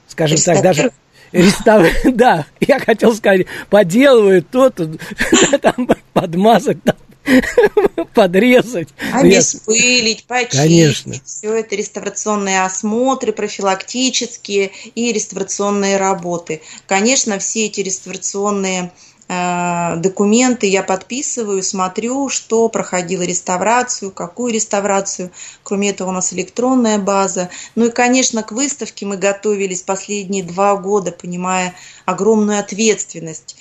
[0.08, 0.92] скажем так, даже
[1.32, 1.86] Рестав...
[2.14, 5.00] Да, я хотел сказать, поделывают то, тут,
[5.62, 6.96] там подмазок, там
[8.14, 8.90] подрезать.
[9.14, 10.60] Обеспылить, почистить.
[10.60, 11.14] Конечно.
[11.26, 16.62] Все это реставрационные осмотры, профилактические и реставрационные работы.
[16.88, 18.92] Конечно, все эти реставрационные
[19.30, 25.32] Э, документы я подписываю, смотрю, что проходила реставрацию, какую реставрацию.
[25.64, 27.50] Кроме этого у нас электронная база.
[27.76, 31.74] Ну и, конечно, к выставке мы готовились последние два года, понимая
[32.06, 33.58] огромную ответственность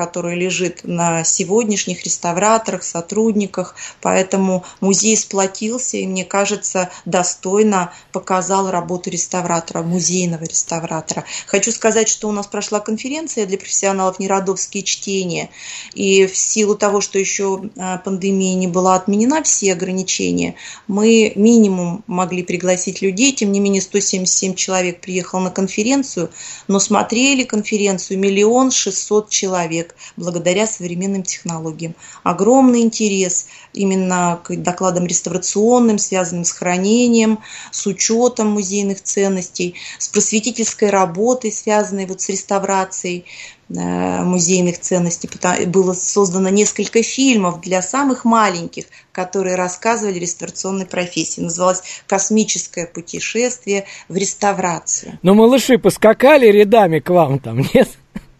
[0.00, 3.74] который лежит на сегодняшних реставраторах, сотрудниках.
[4.00, 11.24] Поэтому музей сплотился и, мне кажется, достойно показал работу реставратора, музейного реставратора.
[11.46, 15.50] Хочу сказать, что у нас прошла конференция для профессионалов «Неродовские чтения».
[15.92, 20.54] И в силу того, что еще а, пандемия не была отменена, все ограничения,
[20.88, 23.32] мы минимум могли пригласить людей.
[23.32, 26.30] Тем не менее, 177 человек приехал на конференцию,
[26.68, 31.94] но смотрели конференцию миллион шестьсот человек благодаря современным технологиям.
[32.22, 37.38] Огромный интерес именно к докладам реставрационным, связанным с хранением,
[37.70, 43.24] с учетом музейных ценностей, с просветительской работой, связанной вот с реставрацией
[43.68, 45.28] э, музейных ценностей.
[45.66, 51.40] Было создано несколько фильмов для самых маленьких, которые рассказывали реставрационной профессии.
[51.40, 55.18] Называлось «Космическое путешествие в реставрацию».
[55.22, 57.88] Но малыши поскакали рядами к вам там, нет?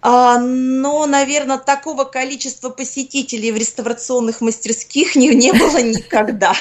[0.02, 6.54] А, но, наверное, такого количества посетителей в реставрационных мастерских не, не было никогда.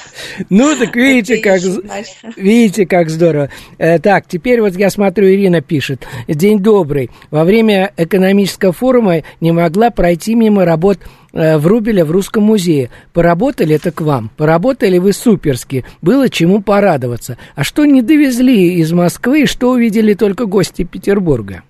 [0.49, 1.61] Ну, так видите, как,
[2.35, 3.49] видите, как здорово.
[3.77, 6.05] Э, так, теперь вот я смотрю, Ирина пишет.
[6.27, 7.11] День добрый.
[7.31, 10.99] Во время экономического форума не могла пройти мимо работ
[11.31, 12.89] э, Врубеля в Русском музее.
[13.13, 14.31] Поработали это к вам.
[14.35, 15.85] Поработали вы суперски.
[16.01, 17.37] Было чему порадоваться.
[17.55, 21.63] А что не довезли из Москвы, что увидели только гости Петербурга?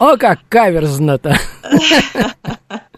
[0.00, 1.36] О, как каверзно-то!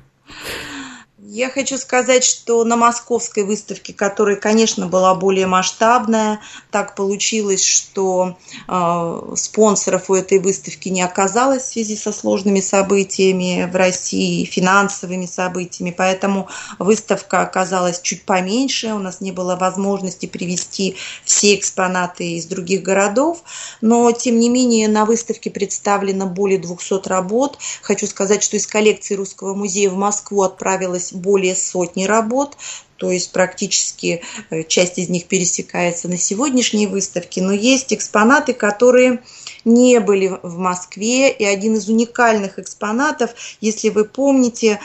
[1.35, 8.37] Я хочу сказать, что на московской выставке, которая, конечно, была более масштабная, так получилось, что
[8.68, 15.24] э, спонсоров у этой выставки не оказалось в связи со сложными событиями в России, финансовыми
[15.24, 22.45] событиями, поэтому выставка оказалась чуть поменьше, у нас не было возможности привести все экспонаты из
[22.45, 23.43] других городов,
[23.80, 27.57] но, тем не менее, на выставке представлено более 200 работ.
[27.80, 32.57] Хочу сказать, что из коллекции Русского музея в Москву отправилось более сотни работ,
[32.97, 39.23] то есть практически э, часть из них пересекается на сегодняшней выставке, но есть экспонаты, которые
[39.64, 44.81] не были в Москве, и один из уникальных экспонатов, если вы помните,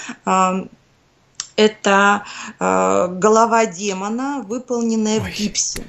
[1.58, 2.24] это
[2.60, 5.32] а, голова демона, выполненная Ой.
[5.32, 5.84] в гипсе.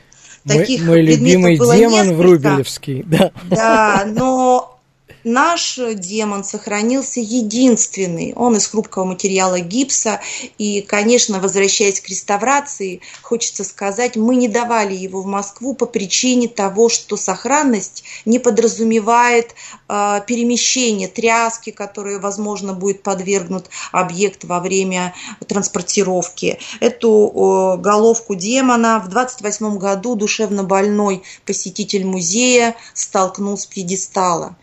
[0.47, 2.15] Таких мой, мой любимый демон несколько.
[2.15, 3.33] Врубелевский, да.
[3.51, 4.78] Да, но
[5.25, 8.33] наш демон сохранился единственный.
[8.35, 10.21] Он из хрупкого материала гипса.
[10.59, 16.49] И, конечно, возвращаясь к реставрации, хочется сказать, мы не давали его в Москву по причине
[16.49, 19.55] того, что сохранность не подразумевает
[19.89, 25.15] э, перемещение, тряски, которые, возможно, будет подвергнут объект во время
[25.47, 26.59] транспортировки.
[26.81, 34.57] Эту э, головку демона в 28 году душевно больной посетитель музея столкнул с пьедестала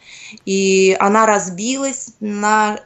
[0.46, 2.80] и она разбилась на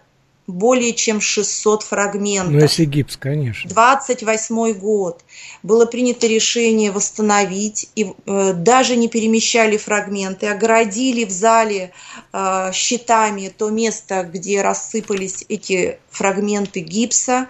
[0.49, 2.53] более чем 600 фрагментов.
[2.53, 3.69] Ну, если гипс, конечно.
[3.69, 5.23] 28 год.
[5.63, 11.91] Было принято решение восстановить, и э, даже не перемещали фрагменты, огородили в зале
[12.33, 17.47] э, щитами то место, где рассыпались эти фрагменты гипса,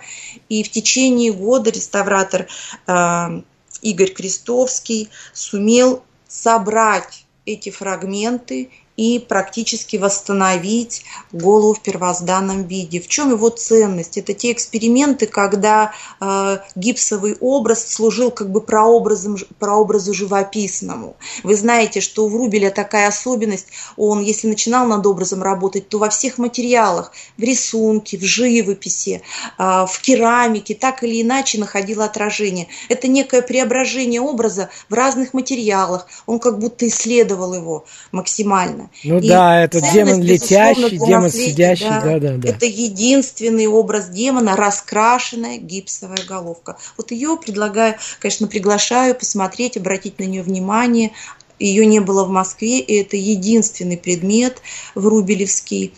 [0.50, 2.48] и в течение года реставратор
[2.88, 3.42] э,
[3.82, 8.70] Игорь Крестовский сумел собрать эти фрагменты
[9.00, 13.00] и практически восстановить голову в первозданном виде.
[13.00, 14.18] В чем его ценность?
[14.18, 21.16] Это те эксперименты, когда э, гипсовый образ служил как бы прообразом, прообразу живописному.
[21.44, 26.10] Вы знаете, что у Врубеля такая особенность, он, если начинал над образом работать, то во
[26.10, 29.22] всех материалах, в рисунке, в живописи,
[29.58, 32.68] э, в керамике, так или иначе находил отражение.
[32.90, 36.06] Это некое преображение образа в разных материалах.
[36.26, 38.89] Он как будто исследовал его максимально.
[39.04, 42.50] Ну и да, это демон летящий, демон сидящий, да, да, да, да.
[42.50, 46.78] Это единственный образ демона, раскрашенная гипсовая головка.
[46.98, 51.12] Вот ее предлагаю, конечно, приглашаю посмотреть, обратить на нее внимание.
[51.60, 54.62] Ее не было в Москве, и это единственный предмет
[54.96, 55.94] в Рубелевский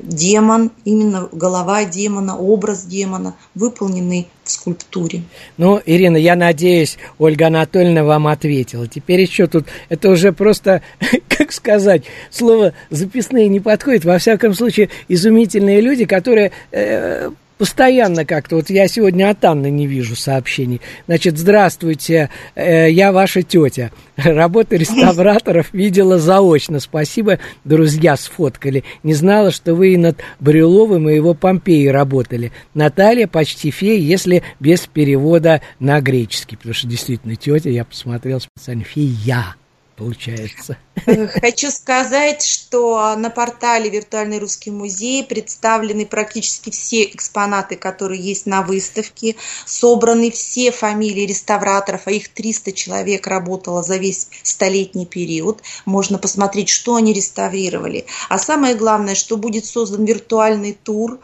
[0.00, 5.22] демон, именно голова демона, образ демона, выполненный в скульптуре.
[5.56, 8.86] Ну, Ирина, я надеюсь, Ольга Анатольевна вам ответила.
[8.86, 10.82] Теперь еще тут, это уже просто,
[11.28, 14.04] как сказать, слово записные не подходит.
[14.04, 19.86] Во всяком случае, изумительные люди, которые э, постоянно как-то, вот я сегодня от Анны не
[19.86, 20.80] вижу сообщений.
[21.06, 23.90] Значит, здравствуйте, э, я ваша тетя.
[24.16, 26.80] Работы реставраторов видела заочно.
[26.80, 28.84] Спасибо, друзья, сфоткали.
[29.02, 32.52] Не знала, что вы и над Брюловым и его Помпеей работали.
[32.74, 36.56] Наталья почти фея, если без перевода на греческий.
[36.56, 39.56] Потому что действительно тетя, я посмотрел специально, фея
[39.96, 40.76] получается.
[41.40, 48.62] Хочу сказать, что на портале «Виртуальный русский музей» представлены практически все экспонаты, которые есть на
[48.62, 55.62] выставке, собраны все фамилии реставраторов, а их 300 человек работало за весь столетний период.
[55.84, 58.06] Можно посмотреть, что они реставрировали.
[58.28, 61.20] А самое главное, что будет создан виртуальный тур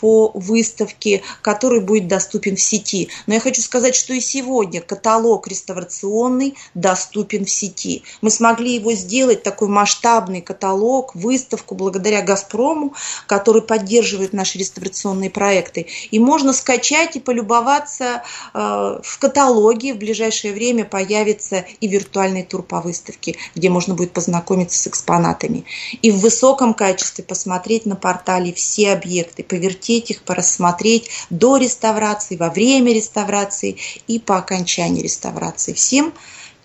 [0.00, 3.08] по выставке, который будет доступен в сети.
[3.26, 8.04] Но я хочу сказать, что и сегодня каталог реставрационный доступен в сети.
[8.20, 12.94] Мы смогли его сделать, такой масштабный каталог, выставку благодаря «Газпрому»,
[13.26, 15.86] который поддерживает наши реставрационные проекты.
[16.10, 18.22] И можно скачать и полюбоваться
[18.54, 18.58] э,
[19.02, 19.94] в каталоге.
[19.94, 25.64] В ближайшее время появится и виртуальный тур по выставке, где можно будет познакомиться с экспонатами.
[26.02, 32.50] И в высоком качестве посмотреть на портале все объекты, повертеть их, порассмотреть до реставрации, во
[32.50, 33.76] время реставрации
[34.06, 35.72] и по окончании реставрации.
[35.72, 36.12] Всем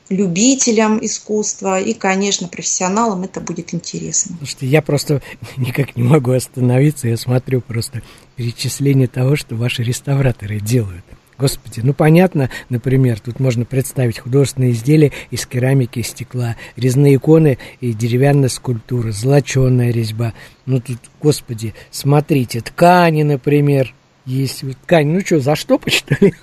[0.09, 4.35] любителям искусства и, конечно, профессионалам это будет интересно.
[4.37, 5.21] Слушайте, я просто
[5.57, 8.01] никак не могу остановиться, я смотрю просто
[8.35, 11.05] перечисление того, что ваши реставраторы делают.
[11.37, 17.57] Господи, ну понятно, например, тут можно представить художественные изделия из керамики и стекла, резные иконы
[17.81, 20.33] и деревянная скульптура, золоченая резьба.
[20.65, 23.93] Ну тут, господи, смотрите, ткани, например,
[24.25, 25.07] есть ткань.
[25.07, 26.33] Ну что, заштопать, что ли?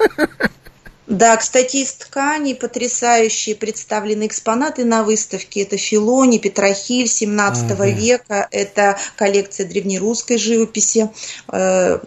[1.10, 5.62] Да, кстати, из ткани потрясающие представлены экспонаты на выставке.
[5.62, 7.86] Это Филони, Петрохиль 17 ага.
[7.88, 11.10] века, это коллекция древнерусской живописи,
[11.52, 11.98] э,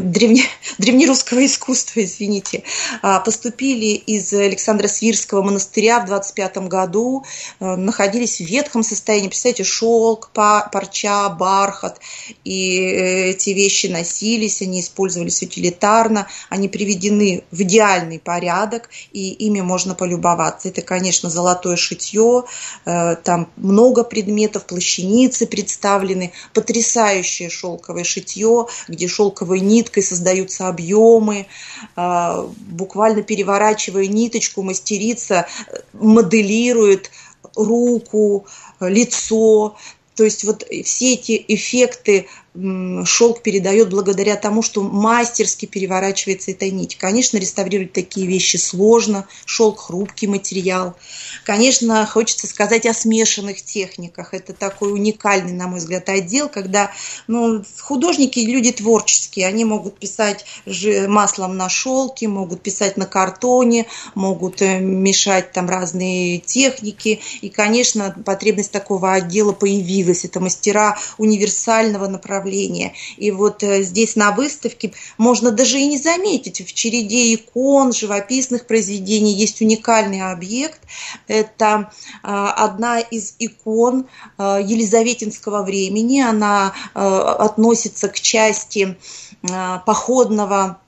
[0.00, 0.44] древне,
[0.78, 2.62] древнерусского искусства, извините,
[3.02, 7.24] а, поступили из Александра Свирского монастыря в 25 году,
[7.60, 9.28] э, находились в ветхом состоянии.
[9.28, 12.00] Представляете, шелк, парча, бархат.
[12.44, 19.60] И э, эти вещи носились, они использовались утилитарно, они приведены в идеальный порядок, и ими
[19.60, 20.68] можно полюбоваться.
[20.68, 22.44] Это, конечно, золотое шитье,
[22.84, 31.46] э, там много предметов, плащаницы представлены, потрясающее шелковое шитье, где шелковые ниткой создаются объемы,
[31.96, 35.46] а, буквально переворачивая ниточку, мастерица
[35.92, 37.10] моделирует
[37.56, 38.46] руку,
[38.80, 39.76] лицо.
[40.14, 42.28] То есть вот все эти эффекты
[43.04, 46.96] шелк передает благодаря тому, что мастерски переворачивается эта нить.
[46.96, 50.96] Конечно, реставрировать такие вещи сложно, шелк хрупкий материал.
[51.44, 54.34] Конечно, хочется сказать о смешанных техниках.
[54.34, 56.90] Это такой уникальный, на мой взгляд, отдел, когда
[57.28, 60.44] ну, художники люди творческие, они могут писать
[61.06, 63.86] маслом на шелке, могут писать на картоне,
[64.16, 67.20] могут э, мешать там разные техники.
[67.42, 70.24] И, конечно, потребность такого отдела появилась.
[70.24, 72.94] Это мастера универсального направления направления.
[73.16, 78.66] И вот э, здесь на выставке можно даже и не заметить, в череде икон, живописных
[78.66, 80.80] произведений есть уникальный объект.
[81.28, 81.90] Это
[82.22, 84.06] э, одна из икон
[84.38, 86.20] э, Елизаветинского времени.
[86.20, 88.96] Она относится к части
[89.86, 90.80] походного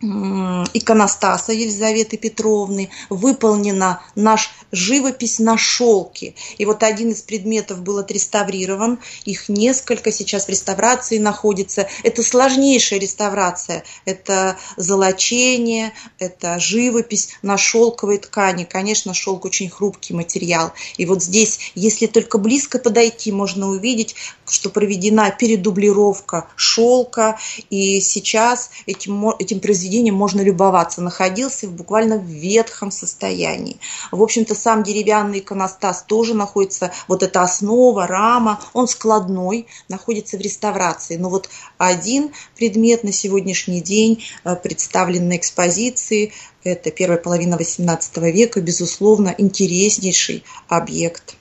[0.00, 6.34] иконостаса Елизаветы Петровны, выполнена наш живопись на шелке.
[6.58, 11.88] И вот один из предметов был отреставрирован, их несколько сейчас в реставрации находится.
[12.02, 18.64] Это сложнейшая реставрация, это золочение, это живопись на шелковой ткани.
[18.64, 20.72] Конечно, шелк очень хрупкий материал.
[20.98, 24.14] И вот здесь, если только близко подойти, можно увидеть,
[24.46, 27.38] что проведена передублировка шелка,
[27.70, 31.00] и сейчас этим, этим произведением можно любоваться.
[31.00, 33.78] Находился буквально в ветхом состоянии.
[34.10, 40.40] В общем-то, сам деревянный иконостас тоже находится, вот эта основа, рама, он складной, находится в
[40.40, 41.16] реставрации.
[41.16, 46.32] Но вот один предмет на сегодняшний день э, представлен на экспозиции,
[46.64, 51.36] это первая половина XVIII века, безусловно, интереснейший объект.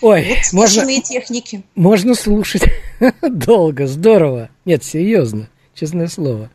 [0.00, 1.62] Ой, вот можно, техники.
[1.74, 2.62] Можно слушать
[3.22, 4.48] долго, здорово.
[4.64, 6.50] Нет, серьезно, честное слово.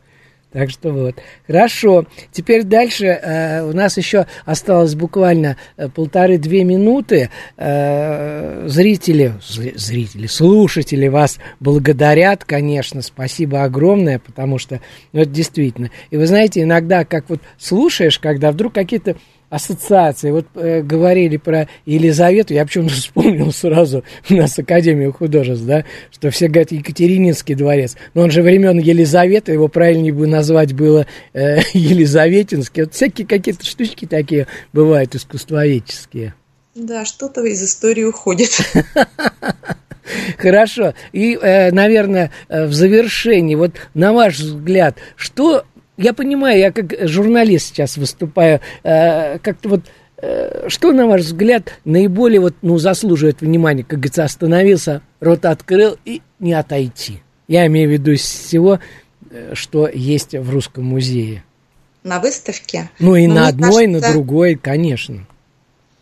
[0.54, 1.16] Так что вот.
[1.48, 2.06] Хорошо.
[2.30, 7.30] Теперь дальше э, у нас еще осталось буквально э, полторы-две минуты.
[7.56, 13.02] Э, зрители, зрители, слушатели вас благодарят, конечно.
[13.02, 14.80] Спасибо огромное, потому что
[15.12, 15.90] ну, это действительно.
[16.12, 19.16] И вы знаете, иногда как вот слушаешь, когда вдруг какие-то
[19.54, 20.30] ассоциации.
[20.30, 26.30] Вот э, говорили про Елизавету, я почему-то вспомнил сразу у нас Академию художеств, да, что
[26.30, 27.96] все говорят Екатерининский дворец.
[28.14, 32.84] Но он же времен Елизаветы, его правильнее бы назвать было э, Елизаветинский.
[32.84, 36.34] Вот всякие какие-то штучки такие бывают искусствоведческие.
[36.74, 38.50] Да, что-то из истории уходит.
[40.38, 40.94] Хорошо.
[41.12, 45.64] И, э, наверное, э, в завершении, вот на ваш взгляд, что
[45.96, 49.80] я понимаю, я как журналист сейчас выступаю, э, как-то вот
[50.18, 55.96] э, что, на ваш взгляд, наиболее вот, ну, заслуживает внимания, как говорится, остановился, рот открыл
[56.04, 57.22] и не отойти?
[57.46, 58.80] Я имею в виду из всего,
[59.30, 61.44] э, что есть в Русском музее.
[62.02, 62.90] На выставке?
[62.98, 64.08] Ну, и Но на одной, кажется...
[64.08, 65.26] на другой, конечно.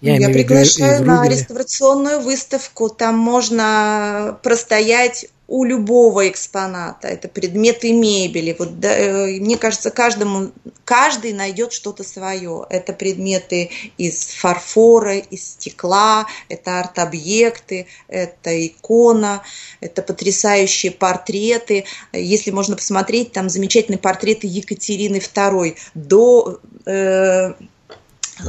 [0.00, 2.88] Я, Я приглашаю на реставрационную выставку.
[2.88, 7.08] Там можно простоять у любого экспоната.
[7.08, 8.56] Это предметы мебели.
[8.58, 10.50] Вот, да, э, мне кажется, каждому,
[10.86, 12.64] каждый найдет что-то свое.
[12.70, 19.42] Это предметы из фарфора, из стекла, это арт-объекты, это икона,
[19.80, 21.84] это потрясающие портреты.
[22.14, 27.52] Если можно посмотреть, там замечательные портреты Екатерины II до э,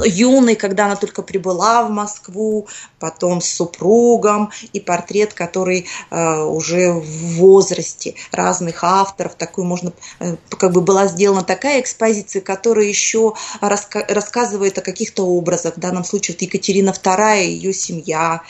[0.04, 2.68] юной, когда она только прибыла в Москву,
[2.98, 10.36] потом с супругом, и портрет, который э, уже в возрасте разных авторов, такую можно, э,
[10.48, 16.04] как бы была сделана такая экспозиция, которая еще раска рассказывает о каких-то образах, в данном
[16.04, 18.42] случае вот Екатерина II, ее семья,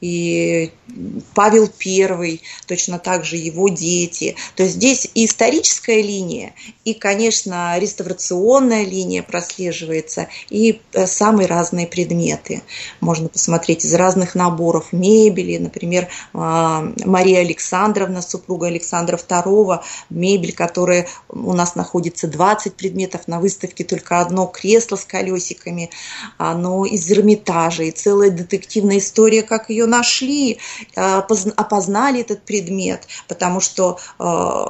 [0.00, 0.70] и
[1.34, 4.36] Павел I, точно так же его дети.
[4.54, 11.86] То есть здесь и историческая линия, и, конечно, реставрационная линия прослеживается, и э, самые разные
[11.86, 12.62] предметы.
[13.00, 19.80] Можно посмотреть из разных наборов мебели, например, а, Мария Александровна, супруга Александра II,
[20.10, 25.90] мебель, которая у нас находится 20 предметов, на выставке только одно кресло с колесиками,
[26.38, 30.58] оно из Эрмитажа, и целая детективная история, как ее нашли,
[30.96, 31.18] а,
[31.56, 34.66] опознали этот предмет, потому что, а,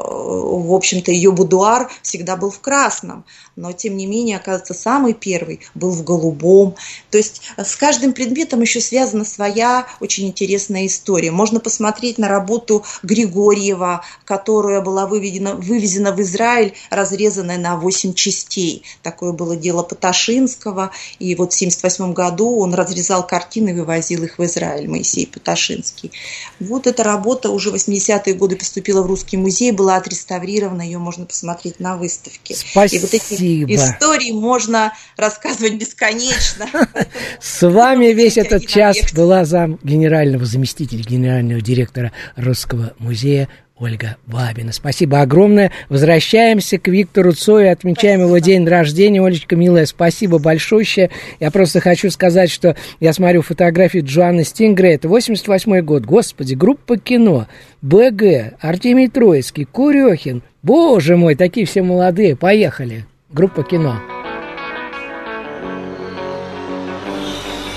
[0.65, 3.25] в общем-то, ее будуар всегда был в красном,
[3.57, 6.75] но, тем не менее, оказывается, самый первый был в голубом.
[7.11, 11.31] То есть с каждым предметом еще связана своя очень интересная история.
[11.31, 18.83] Можно посмотреть на работу Григорьева, которая была выведена, вывезена в Израиль, разрезанная на 8 частей.
[19.03, 24.39] Такое было дело Поташинского, и вот в 1978 году он разрезал картины и вывозил их
[24.39, 24.89] в Израиль.
[25.05, 26.13] Моисей Поташинский.
[26.61, 31.27] Вот эта работа уже в 80-е годы поступила в Русский музей, была отреставрирована, ее можно
[31.27, 32.55] посмотреть на выставке.
[32.55, 32.97] Спасибо.
[32.97, 36.67] И вот эти истории можно рассказывать бесконечно.
[37.41, 44.73] С вами весь этот час была зам генерального заместителя генерального директора Русского музея Ольга Бабина.
[44.73, 45.73] Спасибо огромное.
[45.89, 48.29] Возвращаемся к Виктору Цою, отмечаем спасибо.
[48.29, 49.21] его день рождения.
[49.21, 51.11] Олечка, милая, спасибо большое.
[51.41, 54.95] Я просто хочу сказать, что я смотрю фотографии Джоанны Стингре.
[54.95, 56.05] Это 88 год.
[56.05, 57.49] Господи, группа кино,
[57.83, 60.43] БГ, Артемий Троицкий, Курехин.
[60.63, 62.37] Боже мой, такие все молодые.
[62.37, 63.07] Поехали.
[63.31, 64.01] Группа кино.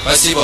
[0.04, 0.44] Спасибо.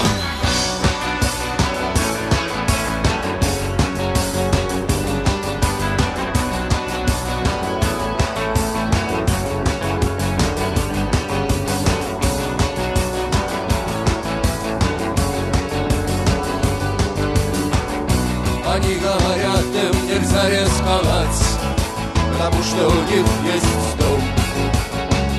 [22.52, 24.22] Что у них есть дом,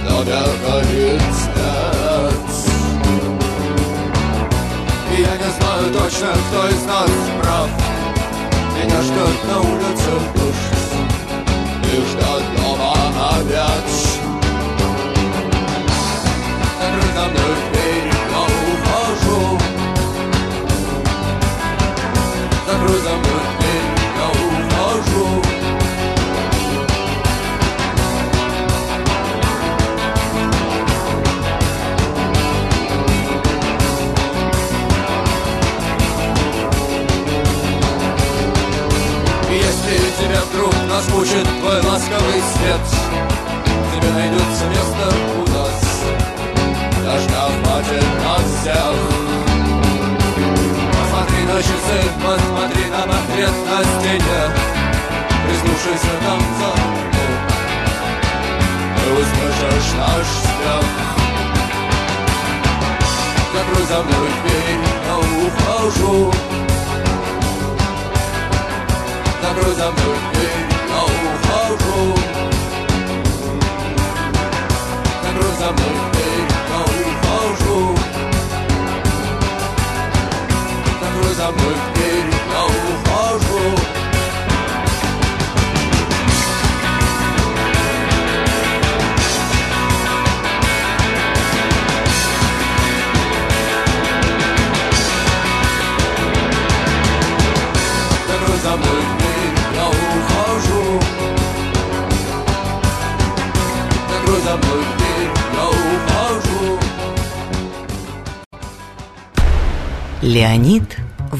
[0.09, 2.35] но горит снять.
[5.11, 7.11] И я не знаю точно, кто из нас
[7.43, 7.69] прав.
[8.75, 10.95] Меня ждет на улице дождь
[11.83, 12.93] и ждет дома
[13.33, 13.95] опять.
[16.81, 17.74] Закрой за мной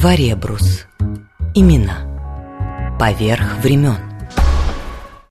[0.05, 0.85] Варебрус.
[1.55, 2.05] Имена.
[2.99, 3.97] Поверх времен